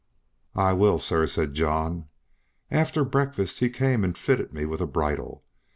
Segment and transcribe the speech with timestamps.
[0.55, 2.09] "I will, sir," said John.
[2.71, 5.43] After breakfast he came and fitted me with a bridle.